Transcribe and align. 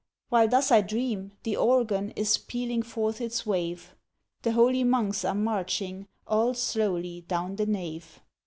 While 0.29 0.47
thus 0.47 0.71
I 0.71 0.81
dream, 0.81 1.33
the 1.43 1.55
Organ 1.57 2.09
Is 2.15 2.35
pealing 2.35 2.81
forth 2.81 3.21
its 3.21 3.45
wave, 3.45 3.93
The 4.41 4.53
Holy 4.53 4.83
Monks 4.83 5.23
are 5.23 5.35
marching 5.35 6.07
All 6.25 6.55
slowly 6.55 7.21
down 7.27 7.55
the 7.55 7.67
Nave. 7.67 8.19